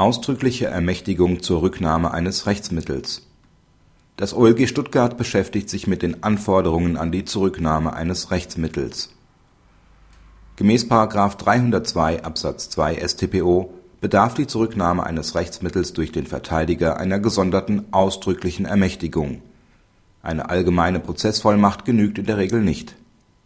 Ausdrückliche 0.00 0.64
Ermächtigung 0.64 1.42
zur 1.42 1.60
Rücknahme 1.60 2.10
eines 2.10 2.46
Rechtsmittels 2.46 3.26
Das 4.16 4.32
OLG 4.32 4.66
Stuttgart 4.66 5.18
beschäftigt 5.18 5.68
sich 5.68 5.86
mit 5.86 6.00
den 6.00 6.22
Anforderungen 6.22 6.96
an 6.96 7.12
die 7.12 7.26
Zurücknahme 7.26 7.92
eines 7.92 8.30
Rechtsmittels. 8.30 9.10
Gemäß§ 10.56 10.86
302 11.36 12.24
Absatz 12.24 12.70
2 12.70 13.06
StPO 13.06 13.74
bedarf 14.00 14.32
die 14.32 14.46
Zurücknahme 14.46 15.04
eines 15.04 15.34
Rechtsmittels 15.34 15.92
durch 15.92 16.12
den 16.12 16.26
Verteidiger 16.26 16.96
einer 16.96 17.18
gesonderten 17.18 17.84
ausdrücklichen 17.90 18.64
Ermächtigung. 18.64 19.42
Eine 20.22 20.48
allgemeine 20.48 21.00
Prozessvollmacht 21.00 21.84
genügt 21.84 22.16
in 22.16 22.24
der 22.24 22.38
Regel 22.38 22.62
nicht. 22.62 22.96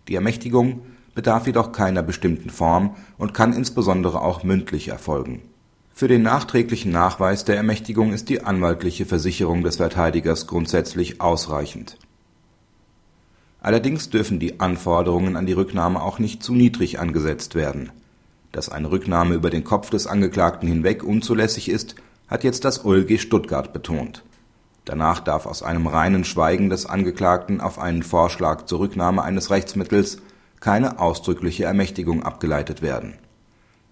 Die 0.06 0.14
Ermächtigung 0.14 0.82
bedarf 1.16 1.48
jedoch 1.48 1.72
keiner 1.72 2.04
bestimmten 2.04 2.50
Form 2.50 2.94
und 3.18 3.34
kann 3.34 3.52
insbesondere 3.52 4.22
auch 4.22 4.44
mündlich 4.44 4.86
erfolgen 4.86 5.42
für 5.96 6.08
den 6.08 6.22
nachträglichen 6.22 6.90
Nachweis 6.90 7.44
der 7.44 7.56
Ermächtigung 7.56 8.12
ist 8.12 8.28
die 8.28 8.42
anwaltliche 8.42 9.06
Versicherung 9.06 9.62
des 9.62 9.76
Verteidigers 9.76 10.48
grundsätzlich 10.48 11.20
ausreichend. 11.20 11.98
Allerdings 13.60 14.10
dürfen 14.10 14.40
die 14.40 14.58
Anforderungen 14.58 15.36
an 15.36 15.46
die 15.46 15.52
Rücknahme 15.52 16.02
auch 16.02 16.18
nicht 16.18 16.42
zu 16.42 16.52
niedrig 16.52 16.98
angesetzt 16.98 17.54
werden. 17.54 17.92
Dass 18.50 18.68
eine 18.68 18.90
Rücknahme 18.90 19.36
über 19.36 19.50
den 19.50 19.62
Kopf 19.62 19.88
des 19.88 20.08
Angeklagten 20.08 20.68
hinweg 20.68 21.04
unzulässig 21.04 21.68
ist, 21.68 21.94
hat 22.26 22.42
jetzt 22.42 22.64
das 22.64 22.84
OLG 22.84 23.20
Stuttgart 23.20 23.72
betont. 23.72 24.24
Danach 24.84 25.20
darf 25.20 25.46
aus 25.46 25.62
einem 25.62 25.86
reinen 25.86 26.24
Schweigen 26.24 26.70
des 26.70 26.86
Angeklagten 26.86 27.60
auf 27.60 27.78
einen 27.78 28.02
Vorschlag 28.02 28.66
zur 28.66 28.80
Rücknahme 28.80 29.22
eines 29.22 29.50
Rechtsmittels 29.50 30.18
keine 30.58 30.98
ausdrückliche 30.98 31.64
Ermächtigung 31.64 32.24
abgeleitet 32.24 32.82
werden 32.82 33.14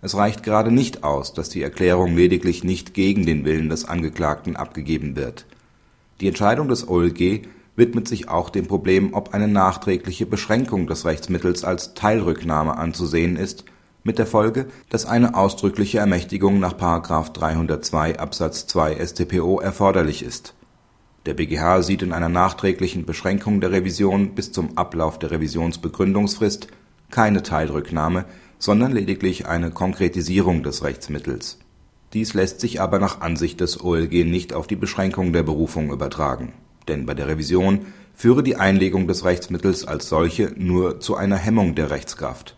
es 0.03 0.17
reicht 0.17 0.43
gerade 0.43 0.73
nicht 0.73 1.05
aus, 1.05 1.33
dass 1.33 1.49
die 1.49 1.63
Erklärung 1.63 2.17
lediglich 2.17 2.65
nicht 2.65 2.93
gegen 2.93 3.25
den 3.25 3.45
Willen 3.45 3.69
des 3.69 3.85
Angeklagten 3.85 4.57
abgegeben 4.57 5.15
wird. 5.15 5.47
Die 6.21 6.27
Entscheidung 6.27 6.69
des 6.69 6.89
OLG 6.89 7.47
widmet 7.77 8.09
sich 8.09 8.29
auch 8.29 8.51
dem 8.51 8.67
Problem, 8.67 9.15
ob 9.15 9.33
eine 9.33 9.47
nachträgliche 9.47 10.27
Beschränkung 10.27 10.89
des 10.89 11.05
Rechtsmittels 11.05 11.63
als 11.63 11.95
Teilrücknahme 11.95 12.77
anzusehen 12.77 13.37
ist, 13.37 13.65
mit 14.03 14.19
der 14.19 14.27
Folge, 14.27 14.67
dass 14.91 15.07
eine 15.07 15.37
ausdrückliche 15.37 15.99
Ermächtigung 15.99 16.59
nach§ 16.59 16.75
302 17.33 18.19
Absatz 18.19 18.67
2 18.67 19.07
StPO 19.07 19.61
erforderlich 19.61 20.25
ist. 20.25 20.55
Der 21.27 21.35
BGH 21.35 21.83
sieht 21.83 22.03
in 22.03 22.13
einer 22.13 22.29
nachträglichen 22.29 23.07
Beschränkung 23.07 23.61
der 23.61 23.71
Revision 23.71 24.35
bis 24.35 24.51
zum 24.51 24.77
Ablauf 24.77 25.21
der 25.21 25.31
Revisionsbegründungsfrist 25.31 26.67
keine 27.13 27.45
Teilrücknahme 27.45 28.25
sondern 28.63 28.93
lediglich 28.93 29.47
eine 29.47 29.73
Konkretisierung 29.73 30.63
des 30.63 30.85
Rechtsmittels. 30.85 31.59
Dies 32.13 32.33
lässt 32.33 32.61
sich 32.61 32.81
aber 32.81 33.01
nach 33.01 33.21
Ansicht 33.21 33.61
des 33.61 33.83
OLG 33.83 34.25
nicht 34.25 34.53
auf 34.53 34.69
die 34.69 34.77
Beschränkung 34.77 35.33
der 35.33 35.43
Berufung 35.43 35.91
übertragen, 35.91 36.53
denn 36.87 37.05
bei 37.05 37.15
der 37.15 37.27
Revision 37.27 37.87
führe 38.15 38.45
die 38.45 38.55
Einlegung 38.55 39.09
des 39.09 39.25
Rechtsmittels 39.25 39.85
als 39.85 40.09
solche 40.09 40.53
nur 40.57 41.01
zu 41.01 41.17
einer 41.17 41.39
Hemmung 41.39 41.75
der 41.75 41.91
Rechtskraft. 41.91 42.55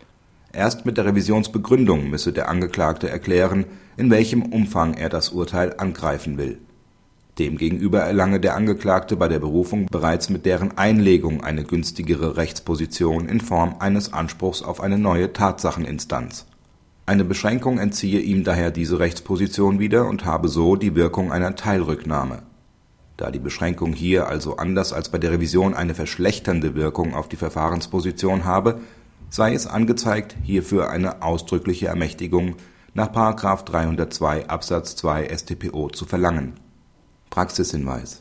Erst 0.52 0.84
mit 0.84 0.98
der 0.98 1.06
Revisionsbegründung 1.06 2.10
müsse 2.10 2.34
der 2.34 2.50
Angeklagte 2.50 3.08
erklären, 3.08 3.64
in 3.96 4.10
welchem 4.10 4.42
Umfang 4.42 4.92
er 4.92 5.08
das 5.08 5.30
Urteil 5.30 5.74
angreifen 5.78 6.36
will 6.36 6.58
Demgegenüber 7.38 7.98
erlange 8.00 8.38
der 8.38 8.54
Angeklagte 8.54 9.16
bei 9.16 9.26
der 9.26 9.40
Berufung 9.40 9.86
bereits 9.86 10.30
mit 10.30 10.46
deren 10.46 10.78
Einlegung 10.78 11.42
eine 11.42 11.64
günstigere 11.64 12.36
Rechtsposition 12.36 13.28
in 13.28 13.40
Form 13.40 13.76
eines 13.80 14.12
Anspruchs 14.12 14.62
auf 14.62 14.80
eine 14.80 14.98
neue 14.98 15.32
Tatsacheninstanz. 15.32 16.46
Eine 17.06 17.24
Beschränkung 17.24 17.78
entziehe 17.78 18.20
ihm 18.20 18.44
daher 18.44 18.70
diese 18.70 19.00
Rechtsposition 19.00 19.80
wieder 19.80 20.06
und 20.06 20.24
habe 20.24 20.46
so 20.48 20.76
die 20.76 20.94
Wirkung 20.94 21.32
einer 21.32 21.56
Teilrücknahme. 21.56 22.42
Da 23.16 23.32
die 23.32 23.40
Beschränkung 23.40 23.92
hier 23.94 24.28
also 24.28 24.56
anders 24.56 24.92
als 24.92 25.08
bei 25.08 25.18
der 25.18 25.32
Revision 25.32 25.74
eine 25.74 25.94
verschlechternde 25.94 26.76
Wirkung 26.76 27.14
auf 27.14 27.28
die 27.28 27.36
Verfahrensposition 27.36 28.44
habe, 28.44 28.78
sei 29.28 29.54
es 29.54 29.66
angezeigt, 29.66 30.36
hierfür 30.44 30.88
eine 30.88 31.22
ausdrückliche 31.22 31.88
Ermächtigung 31.88 32.54
nach§ 32.94 33.12
302 33.64 34.48
Absatz 34.48 34.94
2 34.94 35.36
StPO 35.36 35.88
zu 35.88 36.04
verlangen 36.04 36.54
Praxishinweis 37.34 38.20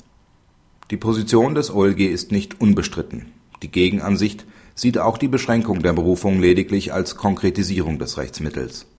Die 0.90 0.98
Position 0.98 1.54
des 1.54 1.70
OLG 1.70 2.00
ist 2.00 2.32
nicht 2.32 2.60
unbestritten. 2.60 3.32
Die 3.62 3.70
Gegenansicht 3.70 4.44
sieht 4.74 4.98
auch 4.98 5.20
die 5.20 5.28
Beschränkung 5.28 5.84
der 5.84 5.94
Berufung 5.94 6.42
lediglich 6.42 6.94
als 6.94 7.16
Konkretisierung 7.16 8.00
des 8.00 8.18
Rechtsmittels 8.18 8.88